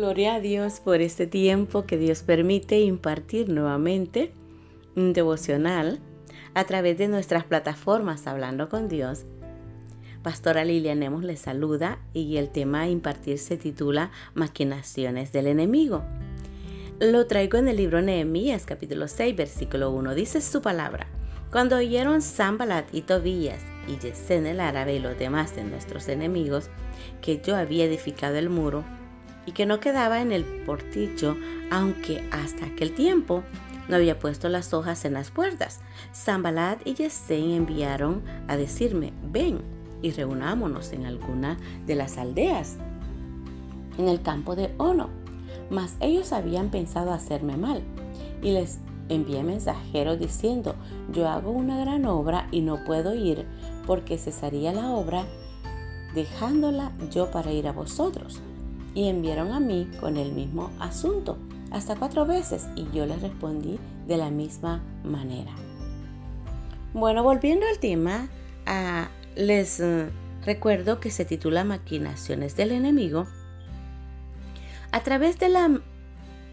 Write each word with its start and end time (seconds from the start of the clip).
Gloria 0.00 0.36
a 0.36 0.40
Dios 0.40 0.80
por 0.80 1.02
este 1.02 1.26
tiempo 1.26 1.84
que 1.84 1.98
Dios 1.98 2.22
permite 2.22 2.80
impartir 2.80 3.50
nuevamente 3.50 4.32
un 4.96 5.12
devocional 5.12 6.00
a 6.54 6.64
través 6.64 6.96
de 6.96 7.06
nuestras 7.06 7.44
plataformas 7.44 8.26
Hablando 8.26 8.70
con 8.70 8.88
Dios. 8.88 9.26
Pastora 10.22 10.64
Lilian 10.64 11.00
Nemos 11.00 11.22
les 11.22 11.40
saluda 11.40 11.98
y 12.14 12.38
el 12.38 12.48
tema 12.48 12.80
a 12.80 12.88
impartir 12.88 13.38
se 13.38 13.58
titula 13.58 14.10
Maquinaciones 14.32 15.32
del 15.32 15.48
enemigo. 15.48 16.02
Lo 16.98 17.26
traigo 17.26 17.58
en 17.58 17.68
el 17.68 17.76
libro 17.76 18.00
Nehemías 18.00 18.64
capítulo 18.64 19.06
6 19.06 19.36
versículo 19.36 19.90
1. 19.90 20.14
Dice 20.14 20.40
su 20.40 20.62
palabra. 20.62 21.08
Cuando 21.52 21.76
oyeron 21.76 22.22
Sambalat 22.22 22.86
y 22.94 23.02
Tobías 23.02 23.62
y 23.86 23.98
Yesen 23.98 24.46
el 24.46 24.60
árabe 24.60 24.94
y 24.94 24.98
los 24.98 25.18
demás 25.18 25.54
de 25.56 25.64
nuestros 25.64 26.08
enemigos 26.08 26.70
que 27.20 27.42
yo 27.44 27.54
había 27.54 27.84
edificado 27.84 28.36
el 28.36 28.48
muro 28.48 28.82
y 29.46 29.52
que 29.52 29.66
no 29.66 29.80
quedaba 29.80 30.20
en 30.20 30.32
el 30.32 30.44
portillo, 30.44 31.36
aunque 31.70 32.22
hasta 32.30 32.66
aquel 32.66 32.94
tiempo 32.94 33.42
no 33.88 33.96
había 33.96 34.18
puesto 34.18 34.48
las 34.48 34.72
hojas 34.72 35.04
en 35.04 35.14
las 35.14 35.30
puertas. 35.30 35.80
Sambalat 36.12 36.86
y 36.86 36.94
Yesen 36.94 37.50
enviaron 37.50 38.22
a 38.48 38.56
decirme, 38.56 39.12
ven 39.32 39.60
y 40.02 40.12
reunámonos 40.12 40.92
en 40.92 41.06
alguna 41.06 41.58
de 41.86 41.96
las 41.96 42.16
aldeas, 42.16 42.76
en 43.98 44.08
el 44.08 44.22
campo 44.22 44.56
de 44.56 44.72
Ono. 44.78 45.10
Mas 45.70 45.96
ellos 46.00 46.32
habían 46.32 46.70
pensado 46.70 47.12
hacerme 47.12 47.56
mal 47.56 47.82
y 48.42 48.52
les 48.52 48.78
envié 49.08 49.42
mensajeros 49.42 50.18
diciendo, 50.18 50.74
yo 51.12 51.28
hago 51.28 51.50
una 51.50 51.78
gran 51.80 52.06
obra 52.06 52.48
y 52.50 52.60
no 52.60 52.84
puedo 52.84 53.14
ir 53.14 53.44
porque 53.86 54.18
cesaría 54.18 54.72
la 54.72 54.90
obra 54.90 55.24
dejándola 56.14 56.92
yo 57.10 57.30
para 57.30 57.52
ir 57.52 57.66
a 57.66 57.72
vosotros. 57.72 58.40
Y 58.94 59.08
enviaron 59.08 59.52
a 59.52 59.60
mí 59.60 59.88
con 60.00 60.16
el 60.16 60.32
mismo 60.32 60.70
asunto 60.80 61.38
hasta 61.70 61.96
cuatro 61.96 62.26
veces 62.26 62.66
y 62.74 62.86
yo 62.92 63.06
les 63.06 63.22
respondí 63.22 63.78
de 64.06 64.16
la 64.16 64.30
misma 64.30 64.82
manera. 65.04 65.52
Bueno, 66.92 67.22
volviendo 67.22 67.66
al 67.66 67.78
tema, 67.78 68.28
les 69.36 69.78
eh, 69.80 70.08
recuerdo 70.44 70.98
que 70.98 71.10
se 71.10 71.24
titula 71.24 71.64
Maquinaciones 71.64 72.56
del 72.56 72.72
enemigo. 72.72 73.26
A 74.90 75.00
través 75.00 75.38
de 75.38 75.48
la 75.48 75.80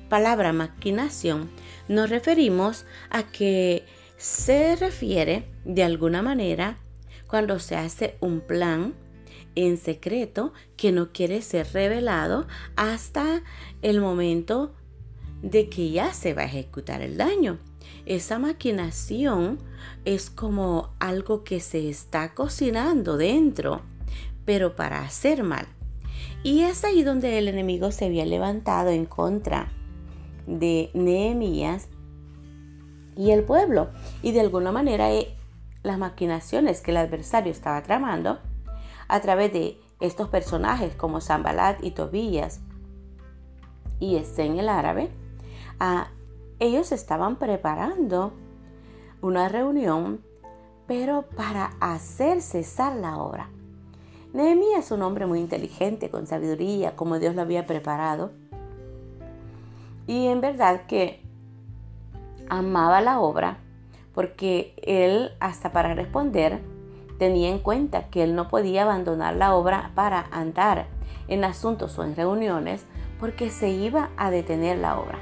palabra 0.10 0.54
maquinación 0.54 1.50
nos 1.88 2.10
referimos 2.10 2.86
a 3.10 3.24
que 3.24 3.86
se 4.18 4.76
refiere 4.76 5.46
de 5.66 5.84
alguna 5.84 6.22
manera 6.22 6.78
cuando 7.28 7.60
se 7.60 7.76
hace 7.76 8.16
un 8.20 8.42
plan 8.42 8.94
en 9.58 9.78
secreto 9.78 10.54
que 10.76 10.92
no 10.92 11.12
quiere 11.12 11.42
ser 11.42 11.68
revelado 11.74 12.46
hasta 12.76 13.42
el 13.82 14.00
momento 14.00 14.76
de 15.42 15.68
que 15.68 15.90
ya 15.90 16.14
se 16.14 16.36
va 16.36 16.44
a 16.44 16.46
ejecutar 16.46 17.02
el 17.02 17.18
daño. 17.18 17.58
Esa 18.06 18.38
maquinación 18.38 19.58
es 20.06 20.30
como 20.30 20.94
algo 21.00 21.44
que 21.44 21.60
se 21.60 21.90
está 21.90 22.36
cocinando 22.36 23.18
dentro, 23.18 23.82
pero 24.46 24.76
para 24.76 25.02
hacer 25.02 25.42
mal. 25.42 25.66
Y 26.44 26.62
es 26.62 26.84
ahí 26.84 27.02
donde 27.02 27.40
el 27.40 27.48
enemigo 27.48 27.92
se 27.92 28.06
había 28.06 28.28
levantado 28.28 28.92
en 28.92 29.08
contra 29.08 29.72
de 30.46 30.92
Nehemías 30.94 31.88
y 33.16 33.32
el 33.32 33.44
pueblo. 33.44 33.90
Y 34.22 34.34
de 34.34 34.42
alguna 34.42 34.72
manera 34.72 35.12
eh, 35.12 35.36
las 35.82 35.98
maquinaciones 35.98 36.82
que 36.82 36.92
el 36.92 36.98
adversario 36.98 37.52
estaba 37.52 37.82
tramando 37.82 38.40
a 39.08 39.20
través 39.22 39.54
de 39.54 39.80
estos 40.00 40.30
personajes 40.30 40.96
como 40.96 41.22
Zambalat 41.22 41.84
y 41.84 41.92
Tobías 41.92 42.62
y 44.00 44.16
Estén 44.16 44.60
el 44.60 44.70
árabe, 44.70 45.10
a, 45.80 46.10
ellos 46.60 46.92
estaban 46.92 47.38
preparando 47.38 48.34
una 49.22 49.50
reunión, 49.50 50.22
pero 50.88 51.24
para 51.36 51.74
hacer 51.80 52.42
cesar 52.42 52.96
la 52.96 53.18
obra. 53.18 53.50
Nehemías 54.34 54.86
es 54.86 54.92
un 54.92 55.02
hombre 55.02 55.26
muy 55.26 55.40
inteligente, 55.40 56.10
con 56.10 56.28
sabiduría, 56.28 56.96
como 56.96 57.20
Dios 57.20 57.36
lo 57.36 57.42
había 57.42 57.66
preparado. 57.66 58.32
Y 60.06 60.28
en 60.28 60.42
verdad 60.42 60.86
que 60.86 61.22
amaba 62.50 63.02
la 63.02 63.20
obra, 63.20 63.60
porque 64.14 64.74
él, 64.84 65.32
hasta 65.40 65.72
para 65.72 65.94
responder, 65.94 66.62
tenía 67.18 67.50
en 67.50 67.60
cuenta 67.60 68.10
que 68.10 68.24
él 68.24 68.36
no 68.36 68.48
podía 68.48 68.84
abandonar 68.84 69.36
la 69.36 69.56
obra 69.56 69.92
para 69.96 70.28
andar 70.32 70.88
en 71.28 71.44
asuntos 71.44 71.98
o 71.98 72.04
en 72.04 72.16
reuniones, 72.16 72.86
porque 73.20 73.50
se 73.50 73.70
iba 73.70 74.10
a 74.18 74.32
detener 74.32 74.78
la 74.78 75.00
obra. 75.00 75.20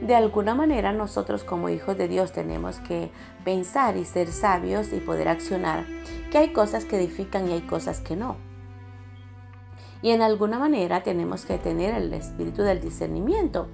De 0.00 0.14
alguna 0.14 0.54
manera 0.54 0.92
nosotros 0.92 1.44
como 1.44 1.68
hijos 1.68 1.96
de 1.96 2.08
Dios 2.08 2.32
tenemos 2.32 2.78
que 2.80 3.10
pensar 3.44 3.96
y 3.96 4.04
ser 4.04 4.32
sabios 4.32 4.92
y 4.92 5.00
poder 5.00 5.28
accionar, 5.28 5.84
que 6.30 6.38
hay 6.38 6.52
cosas 6.52 6.84
que 6.84 6.96
edifican 6.96 7.48
y 7.48 7.52
hay 7.52 7.62
cosas 7.62 8.00
que 8.00 8.16
no. 8.16 8.36
Y 10.02 10.10
en 10.10 10.22
alguna 10.22 10.58
manera 10.58 11.02
tenemos 11.02 11.44
que 11.44 11.58
tener 11.58 11.94
el 11.94 12.12
espíritu 12.14 12.62
del 12.62 12.80
discernimiento, 12.80 13.68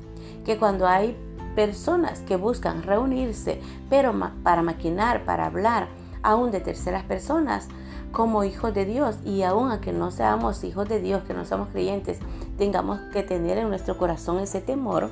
que 0.44 0.58
cuando 0.58 0.88
hay 0.88 1.16
personas 1.54 2.20
que 2.20 2.36
buscan 2.36 2.82
reunirse, 2.82 3.60
pero 3.88 4.12
para 4.42 4.62
maquinar, 4.62 5.24
para 5.24 5.46
hablar, 5.46 5.88
aún 6.26 6.50
de 6.50 6.60
terceras 6.60 7.04
personas, 7.04 7.68
como 8.10 8.42
hijos 8.44 8.74
de 8.74 8.84
Dios 8.84 9.16
y 9.24 9.42
aún 9.42 9.70
a 9.70 9.80
que 9.80 9.92
no 9.92 10.10
seamos 10.10 10.64
hijos 10.64 10.88
de 10.88 11.00
Dios, 11.00 11.22
que 11.22 11.34
no 11.34 11.44
somos 11.44 11.68
creyentes, 11.68 12.18
tengamos 12.58 12.98
que 13.12 13.22
tener 13.22 13.58
en 13.58 13.68
nuestro 13.68 13.96
corazón 13.96 14.40
ese 14.40 14.60
temor 14.60 15.10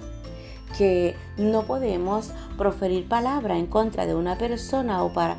que 0.76 1.14
no 1.38 1.62
podemos 1.66 2.32
proferir 2.58 3.08
palabra 3.08 3.56
en 3.56 3.66
contra 3.66 4.06
de 4.06 4.16
una 4.16 4.36
persona 4.36 5.04
o 5.04 5.12
para, 5.12 5.38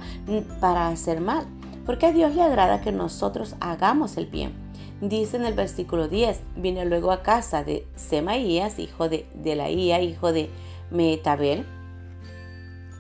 para 0.62 0.88
hacer 0.88 1.20
mal, 1.20 1.46
porque 1.86 2.06
a 2.06 2.14
Dios 2.14 2.34
le 2.36 2.42
agrada 2.42 2.80
que 2.80 2.94
nosotros 2.94 3.56
hagamos 3.60 4.16
el 4.16 4.28
bien. 4.28 4.54
Dice 5.02 5.36
en 5.36 5.44
el 5.44 5.56
versículo 5.56 6.08
10, 6.08 6.40
vine 6.56 6.86
luego 6.86 7.12
a 7.12 7.22
casa 7.22 7.66
de 7.66 7.86
Semaías, 7.96 8.80
hijo 8.80 9.10
de, 9.10 9.28
de 9.34 9.56
Laía, 9.58 10.00
hijo 10.02 10.32
de 10.32 10.50
Metabel, 10.90 11.66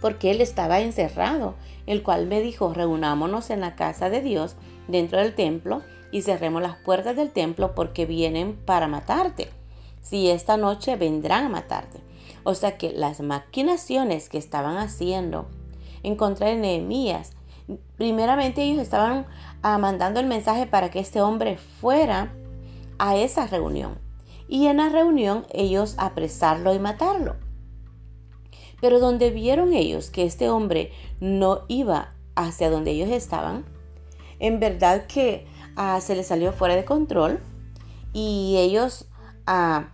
porque 0.02 0.32
él 0.32 0.42
estaba 0.42 0.80
encerrado, 0.80 1.56
el 1.88 2.04
cual 2.04 2.28
me 2.28 2.42
dijo, 2.42 2.74
reunámonos 2.74 3.50
en 3.50 3.62
la 3.62 3.76
casa 3.76 4.10
de 4.10 4.22
Dios 4.22 4.56
dentro 4.88 5.20
del 5.20 5.36
templo 5.36 5.82
y 6.12 6.22
cerremos 6.22 6.62
las 6.62 6.78
puertas 6.78 7.16
del 7.16 7.32
templo 7.32 7.76
porque 7.76 8.06
vienen 8.06 8.56
para 8.56 8.88
matarte. 8.88 9.50
Si 10.02 10.30
esta 10.30 10.58
noche 10.58 10.96
vendrán 10.96 11.46
a 11.46 11.50
matarte. 11.50 12.00
O 12.44 12.54
sea 12.54 12.78
que 12.78 12.92
las 12.92 13.22
maquinaciones 13.22 14.30
que 14.30 14.38
estaban 14.38 14.78
haciendo 14.78 15.48
en 16.04 16.16
contra 16.16 16.48
de 16.48 16.56
Nehemías, 16.56 17.32
primeramente 17.98 18.62
ellos 18.62 18.80
estaban 18.80 19.26
ah, 19.64 19.78
mandando 19.80 20.20
el 20.20 20.28
mensaje 20.28 20.68
para 20.68 20.92
que 20.92 21.00
este 21.00 21.22
hombre 21.22 21.58
fuera 21.58 22.32
a 23.00 23.16
esa 23.16 23.48
reunión. 23.48 23.98
Y 24.48 24.68
en 24.68 24.78
la 24.78 24.90
reunión 24.90 25.48
ellos 25.52 25.96
apresarlo 25.98 26.76
y 26.76 26.80
matarlo. 26.80 27.36
Pero 28.81 29.00
donde 29.00 29.31
vieron 29.31 29.74
ellos 29.74 30.09
que 30.09 30.25
este 30.25 30.50
hombre 30.50 30.91
no 31.19 31.62
iba 31.68 32.13
hacia 32.36 32.69
donde 32.69 32.91
ellos 32.91 33.09
estaban, 33.09 33.66
en 34.40 34.59
verdad 34.59 35.08
que 35.08 35.47
ah, 35.75 36.00
se 36.02 36.16
les 36.16 36.28
salió 36.28 36.52
fuera 36.52 36.75
de 36.75 36.85
control 36.85 37.40
y 38.14 38.56
ellos 38.58 39.06
ah, 39.47 39.90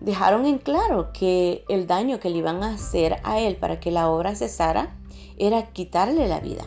dejaron 0.00 0.46
en 0.46 0.58
claro 0.58 1.12
que 1.12 1.64
el 1.68 1.86
daño 1.86 2.20
que 2.20 2.30
le 2.30 2.38
iban 2.38 2.62
a 2.62 2.74
hacer 2.74 3.16
a 3.24 3.40
él 3.40 3.56
para 3.56 3.80
que 3.80 3.90
la 3.90 4.08
obra 4.08 4.34
cesara 4.34 4.96
era 5.38 5.70
quitarle 5.72 6.28
la 6.28 6.40
vida. 6.40 6.64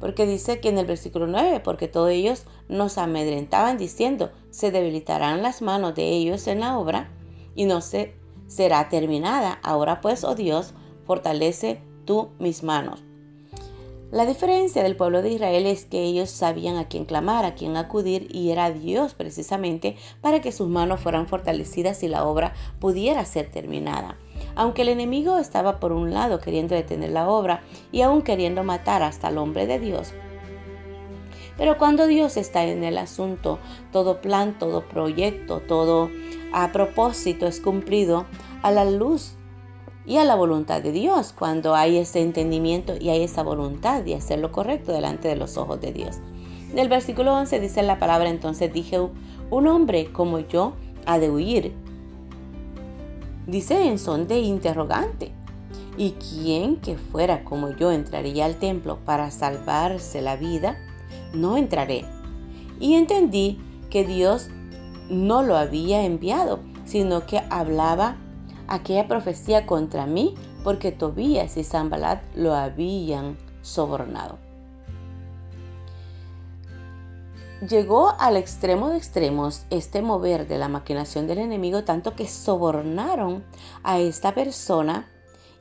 Porque 0.00 0.26
dice 0.26 0.60
que 0.60 0.68
en 0.68 0.78
el 0.78 0.86
versículo 0.86 1.26
9, 1.26 1.60
porque 1.60 1.88
todos 1.88 2.10
ellos 2.10 2.44
nos 2.68 2.98
amedrentaban 2.98 3.78
diciendo, 3.78 4.30
se 4.50 4.70
debilitarán 4.70 5.42
las 5.42 5.62
manos 5.62 5.94
de 5.94 6.08
ellos 6.08 6.46
en 6.46 6.60
la 6.60 6.78
obra 6.78 7.08
y 7.54 7.64
no 7.64 7.80
se 7.80 8.14
será 8.46 8.88
terminada. 8.88 9.58
Ahora 9.62 10.00
pues, 10.00 10.24
oh 10.24 10.34
Dios, 10.34 10.74
fortalece 11.04 11.80
tú 12.04 12.30
mis 12.38 12.62
manos. 12.62 13.04
La 14.12 14.24
diferencia 14.24 14.84
del 14.84 14.94
pueblo 14.94 15.20
de 15.20 15.30
Israel 15.30 15.66
es 15.66 15.84
que 15.84 16.04
ellos 16.04 16.30
sabían 16.30 16.76
a 16.76 16.86
quién 16.86 17.06
clamar, 17.06 17.44
a 17.44 17.56
quién 17.56 17.76
acudir 17.76 18.28
y 18.30 18.50
era 18.50 18.70
Dios 18.70 19.14
precisamente 19.14 19.96
para 20.20 20.40
que 20.40 20.52
sus 20.52 20.68
manos 20.68 21.00
fueran 21.00 21.26
fortalecidas 21.26 22.04
y 22.04 22.08
la 22.08 22.24
obra 22.24 22.54
pudiera 22.78 23.24
ser 23.24 23.50
terminada. 23.50 24.16
Aunque 24.54 24.82
el 24.82 24.90
enemigo 24.90 25.38
estaba 25.38 25.80
por 25.80 25.90
un 25.90 26.14
lado 26.14 26.38
queriendo 26.38 26.76
detener 26.76 27.10
la 27.10 27.28
obra 27.28 27.64
y 27.90 28.02
aún 28.02 28.22
queriendo 28.22 28.62
matar 28.62 29.02
hasta 29.02 29.28
el 29.28 29.38
hombre 29.38 29.66
de 29.66 29.80
Dios, 29.80 30.14
pero 31.56 31.78
cuando 31.78 32.06
Dios 32.06 32.36
está 32.36 32.64
en 32.64 32.84
el 32.84 32.98
asunto, 32.98 33.58
todo 33.92 34.20
plan, 34.20 34.58
todo 34.58 34.86
proyecto, 34.86 35.60
todo 35.60 36.10
a 36.52 36.72
propósito 36.72 37.46
es 37.46 37.60
cumplido 37.60 38.26
a 38.62 38.70
la 38.70 38.84
luz 38.84 39.34
y 40.04 40.18
a 40.18 40.24
la 40.24 40.34
voluntad 40.34 40.82
de 40.82 40.92
Dios 40.92 41.34
cuando 41.36 41.74
hay 41.74 41.98
ese 41.98 42.22
entendimiento 42.22 42.94
y 43.00 43.08
hay 43.08 43.22
esa 43.22 43.42
voluntad 43.42 44.02
de 44.02 44.14
hacer 44.14 44.38
lo 44.38 44.52
correcto 44.52 44.92
delante 44.92 45.28
de 45.28 45.36
los 45.36 45.56
ojos 45.56 45.80
de 45.80 45.92
Dios. 45.92 46.18
En 46.70 46.78
el 46.78 46.88
versículo 46.88 47.34
11 47.34 47.60
dice 47.60 47.82
la 47.82 47.98
palabra, 47.98 48.28
entonces 48.28 48.72
dije, 48.72 49.00
un 49.50 49.66
hombre 49.66 50.12
como 50.12 50.40
yo 50.40 50.74
ha 51.06 51.18
de 51.18 51.30
huir 51.30 51.72
dice 53.46 53.86
en 53.86 53.98
son 53.98 54.26
de 54.26 54.40
interrogante. 54.40 55.32
¿Y 55.96 56.12
quién 56.12 56.76
que 56.76 56.96
fuera 56.96 57.42
como 57.44 57.70
yo 57.70 57.90
entraría 57.90 58.44
al 58.44 58.56
templo 58.56 58.98
para 59.04 59.30
salvarse 59.30 60.20
la 60.20 60.36
vida? 60.36 60.76
No 61.36 61.56
entraré. 61.56 62.04
Y 62.80 62.94
entendí 62.94 63.60
que 63.90 64.04
Dios 64.04 64.48
no 65.08 65.42
lo 65.42 65.56
había 65.56 66.04
enviado, 66.04 66.60
sino 66.84 67.26
que 67.26 67.42
hablaba 67.50 68.16
aquella 68.68 69.06
profecía 69.06 69.66
contra 69.66 70.06
mí 70.06 70.34
porque 70.64 70.92
Tobías 70.92 71.56
y 71.56 71.64
Zambalat 71.64 72.22
lo 72.34 72.54
habían 72.54 73.36
sobornado. 73.62 74.38
Llegó 77.66 78.14
al 78.18 78.36
extremo 78.36 78.90
de 78.90 78.98
extremos 78.98 79.64
este 79.70 80.02
mover 80.02 80.46
de 80.46 80.58
la 80.58 80.68
maquinación 80.68 81.26
del 81.26 81.38
enemigo 81.38 81.84
tanto 81.84 82.14
que 82.14 82.28
sobornaron 82.28 83.44
a 83.82 83.98
esta 83.98 84.34
persona 84.34 85.08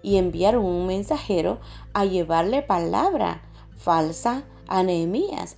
y 0.04 0.18
enviaron 0.18 0.66
un 0.66 0.88
mensajero 0.88 1.60
a 1.94 2.04
llevarle 2.04 2.62
palabra 2.62 3.42
falsa 3.78 4.44
a 4.68 4.84
Nehemías, 4.84 5.58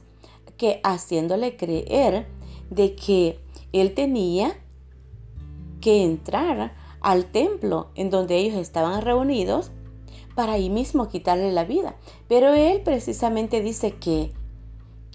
que 0.58 0.80
haciéndole 0.84 1.56
creer 1.56 2.28
de 2.70 2.96
que 2.96 3.40
él 3.72 3.94
tenía 3.94 4.58
que 5.82 6.04
entrar 6.04 6.74
al 7.02 7.26
templo 7.26 7.90
en 7.96 8.10
donde 8.10 8.38
ellos 8.38 8.58
estaban 8.58 9.02
reunidos 9.02 9.72
para 10.36 10.54
ahí 10.54 10.70
mismo 10.70 11.08
quitarle 11.08 11.52
la 11.52 11.64
vida. 11.64 11.96
Pero 12.28 12.54
él 12.54 12.82
precisamente 12.82 13.62
dice 13.62 13.92
que 13.94 14.32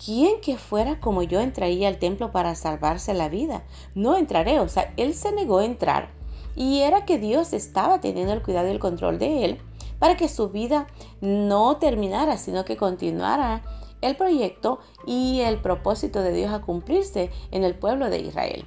¿quién 0.05 0.41
que 0.41 0.57
fuera 0.57 1.01
como 1.01 1.23
yo 1.23 1.41
entraría 1.41 1.89
al 1.89 1.99
templo 1.99 2.33
para 2.33 2.55
salvarse 2.55 3.15
la 3.15 3.29
vida? 3.29 3.65
No 3.95 4.17
entraré, 4.17 4.61
o 4.61 4.69
sea, 4.69 4.93
él 4.97 5.15
se 5.15 5.33
negó 5.33 5.59
a 5.59 5.65
entrar. 5.65 6.11
Y 6.57 6.81
era 6.81 7.05
que 7.05 7.19
Dios 7.19 7.53
estaba 7.53 8.01
teniendo 8.01 8.33
el 8.33 8.43
cuidado 8.43 8.69
y 8.69 8.73
el 8.73 8.79
control 8.79 9.19
de 9.19 9.45
él 9.45 9.59
para 9.99 10.17
que 10.17 10.29
su 10.29 10.49
vida 10.49 10.89
no 11.21 11.77
terminara, 11.77 12.37
sino 12.37 12.65
que 12.65 12.77
continuara 12.77 13.63
el 14.03 14.17
proyecto 14.17 14.81
y 15.07 15.41
el 15.41 15.61
propósito 15.61 16.21
de 16.21 16.33
Dios 16.33 16.53
a 16.53 16.61
cumplirse 16.61 17.31
en 17.51 17.65
el 17.65 17.75
pueblo 17.75 18.11
de 18.11 18.19
Israel. 18.19 18.67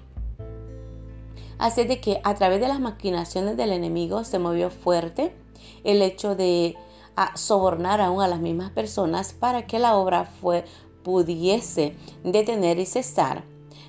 Así 1.58 1.86
de 1.86 2.02
que 2.02 2.20
a 2.24 2.34
través 2.36 2.60
de 2.60 2.68
las 2.68 2.80
maquinaciones 2.80 3.56
del 3.56 3.72
enemigo 3.72 4.24
se 4.24 4.40
movió 4.40 4.70
fuerte 4.70 5.36
el 5.84 6.02
hecho 6.02 6.36
de 6.36 6.76
sobornar 7.36 8.02
aún 8.02 8.22
a 8.22 8.28
las 8.28 8.40
mismas 8.40 8.72
personas 8.72 9.34
para 9.34 9.66
que 9.68 9.80
la 9.80 9.96
obra 9.96 10.26
fue, 10.26 10.66
pudiese 11.04 11.96
detener 12.24 12.80
y 12.80 12.86
cesar. 12.86 13.44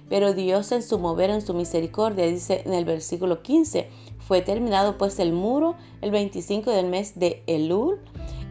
Pero 0.08 0.34
Dios 0.34 0.70
en 0.70 0.82
su 0.82 0.98
mover, 0.98 1.30
en 1.30 1.42
su 1.42 1.54
misericordia, 1.54 2.26
dice 2.26 2.62
en 2.64 2.74
el 2.74 2.84
versículo 2.84 3.42
15, 3.42 3.88
fue 4.18 4.42
terminado 4.42 4.98
pues 4.98 5.18
el 5.18 5.32
muro 5.32 5.74
el 6.00 6.12
25 6.12 6.70
del 6.70 6.86
mes 6.86 7.18
de 7.18 7.42
Elul 7.46 7.98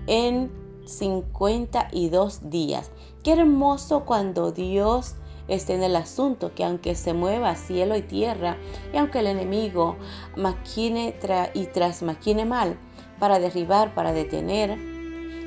en 0.07 0.51
52 0.86 2.50
días. 2.50 2.92
Qué 3.24 3.34
hermoso 3.34 4.06
cuando 4.06 4.52
Dios 4.52 5.16
esté 5.48 5.76
en 5.76 5.84
el 5.84 5.96
asunto, 5.96 6.54
que 6.56 6.64
aunque 6.64 6.96
se 6.96 7.14
mueva 7.14 7.56
cielo 7.56 7.96
y 7.96 8.02
tierra, 8.02 8.58
y 8.94 8.98
aunque 8.98 9.20
el 9.20 9.28
enemigo 9.28 9.96
maquine 10.36 11.16
y 11.54 11.66
tras 11.68 12.02
maquine 12.02 12.46
mal 12.46 12.78
para 13.20 13.40
derribar, 13.40 13.94
para 13.94 14.14
detener, 14.14 14.78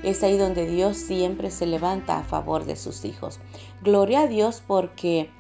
es 0.03 0.23
ahí 0.23 0.39
donde 0.39 0.67
Dios 0.67 0.97
siempre 0.97 1.51
se 1.51 1.67
levanta 1.67 2.19
a 2.19 2.25
favor 2.25 2.65
de 2.65 2.77
sus 2.77 3.05
hijos. 3.05 3.41
Gloria 3.83 4.21
a 4.21 4.27
Dios 4.29 4.63
porque 4.65 5.31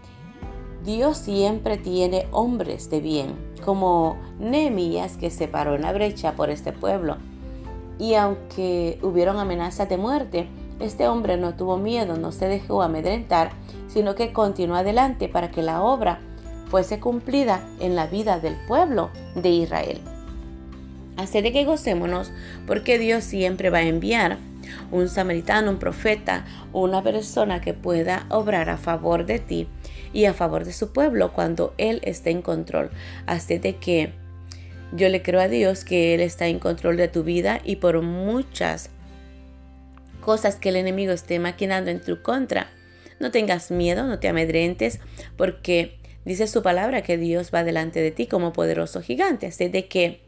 Dios 0.84 1.16
siempre 1.18 1.76
tiene 1.76 2.26
hombres 2.32 2.90
de 2.90 3.00
bien, 3.00 3.54
como 3.64 4.16
Nehemías 4.38 5.16
que 5.16 5.30
se 5.30 5.46
paró 5.46 5.74
en 5.74 5.82
la 5.82 5.92
brecha 5.92 6.34
por 6.34 6.50
este 6.50 6.72
pueblo. 6.72 7.18
Y 7.98 8.14
aunque 8.14 8.98
hubieron 9.02 9.38
amenazas 9.38 9.88
de 9.88 9.96
muerte, 9.96 10.48
este 10.80 11.08
hombre 11.08 11.36
no 11.36 11.54
tuvo 11.54 11.76
miedo, 11.76 12.16
no 12.16 12.30
se 12.32 12.46
dejó 12.46 12.82
amedrentar, 12.82 13.50
sino 13.88 14.14
que 14.14 14.32
continuó 14.32 14.76
adelante 14.76 15.28
para 15.28 15.50
que 15.50 15.62
la 15.62 15.82
obra 15.82 16.20
fuese 16.68 17.00
cumplida 17.00 17.60
en 17.80 17.96
la 17.96 18.06
vida 18.06 18.38
del 18.38 18.54
pueblo 18.66 19.10
de 19.34 19.48
Israel. 19.50 20.00
Así 21.16 21.40
de 21.40 21.52
que 21.52 21.64
gocémonos 21.64 22.30
porque 22.66 22.98
Dios 22.98 23.24
siempre 23.24 23.70
va 23.70 23.78
a 23.78 23.82
enviar 23.82 24.38
un 24.92 25.08
samaritano, 25.08 25.70
un 25.70 25.78
profeta 25.78 26.44
una 26.72 27.02
persona 27.02 27.60
que 27.60 27.74
pueda 27.74 28.26
obrar 28.28 28.70
a 28.70 28.76
favor 28.76 29.26
de 29.26 29.38
ti 29.38 29.68
y 30.12 30.26
a 30.26 30.34
favor 30.34 30.64
de 30.64 30.72
su 30.72 30.92
pueblo 30.92 31.32
cuando 31.32 31.74
Él 31.78 32.00
esté 32.04 32.30
en 32.30 32.42
control. 32.42 32.90
Así 33.26 33.58
de 33.58 33.76
que 33.76 34.12
yo 34.92 35.08
le 35.08 35.22
creo 35.22 35.40
a 35.40 35.48
Dios 35.48 35.84
que 35.84 36.14
Él 36.14 36.20
está 36.20 36.46
en 36.46 36.58
control 36.58 36.96
de 36.96 37.08
tu 37.08 37.22
vida 37.22 37.60
y 37.64 37.76
por 37.76 38.00
muchas 38.02 38.90
cosas 40.20 40.56
que 40.56 40.70
el 40.70 40.76
enemigo 40.76 41.12
esté 41.12 41.38
maquinando 41.38 41.90
en 41.90 42.00
tu 42.00 42.22
contra, 42.22 42.68
no 43.18 43.30
tengas 43.30 43.70
miedo, 43.70 44.04
no 44.04 44.18
te 44.18 44.28
amedrentes, 44.28 45.00
porque 45.36 45.98
dice 46.24 46.46
su 46.46 46.62
palabra 46.62 47.02
que 47.02 47.16
Dios 47.16 47.50
va 47.52 47.64
delante 47.64 48.00
de 48.00 48.10
ti 48.10 48.26
como 48.26 48.52
poderoso 48.52 49.02
gigante. 49.02 49.46
Así 49.46 49.68
de 49.68 49.88
que 49.88 50.20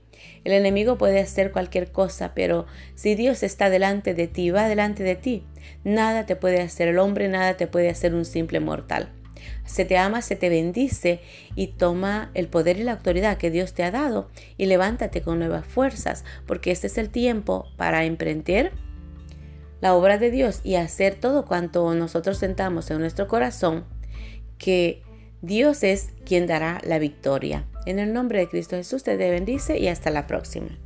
el 0.45 0.53
enemigo 0.53 0.99
puede 0.99 1.21
hacer 1.21 1.53
cualquier 1.53 1.93
cosa, 1.93 2.33
pero 2.35 2.67
si 2.95 3.15
Dios 3.15 3.43
está 3.43 3.71
delante 3.71 4.15
de 4.15 4.27
ti, 4.27 4.51
va 4.51 4.69
delante 4.69 5.03
de 5.03 5.17
ti, 5.17 5.45
nada 5.85 6.27
te 6.27 6.37
puede 6.37 6.61
hacer 6.61 6.89
el 6.89 6.99
hombre, 6.99 7.29
nada 7.29 7.57
te 7.57 7.67
puede 7.67 7.91
hacer 7.91 8.15
un 8.15 8.25
simple 8.25 8.61
mortal. 8.61 9.11
Se 9.65 9.85
te 9.85 9.97
ama, 9.97 10.23
se 10.23 10.37
te 10.37 10.49
bendice 10.49 11.21
y 11.55 11.69
toma 11.69 12.31
el 12.35 12.49
poder 12.49 12.79
y 12.79 12.85
la 12.85 12.93
autoridad 12.93 13.39
que 13.39 13.51
Dios 13.51 13.75
te 13.75 13.85
ha 13.85 13.91
dado 13.91 14.29
y 14.57 14.67
levántate 14.67 15.23
con 15.23 15.39
nuevas 15.39 15.67
fuerzas, 15.67 16.25
porque 16.47 16.71
este 16.71 16.89
es 16.89 16.99
el 16.99 17.11
tiempo 17.11 17.67
para 17.77 18.05
emprender 18.05 18.73
la 19.81 19.95
obra 19.95 20.19
de 20.19 20.31
Dios 20.31 20.61
y 20.63 20.75
hacer 20.75 21.15
todo 21.15 21.47
cuanto 21.47 21.95
nosotros 21.95 22.39
sentamos 22.39 22.91
en 22.91 22.99
nuestro 22.99 23.29
corazón, 23.29 23.85
que 24.59 25.03
Dios 25.43 25.83
es 25.83 26.11
quien 26.27 26.47
dará 26.47 26.81
la 26.85 26.99
victoria. 26.99 27.67
En 27.87 27.99
el 27.99 28.13
nombre 28.13 28.41
de 28.41 28.49
Cristo 28.49 28.77
Jesús 28.77 29.03
te 29.03 29.17
bendice 29.17 29.79
y 29.79 29.89
hasta 29.89 30.11
la 30.11 30.27
próxima. 30.27 30.79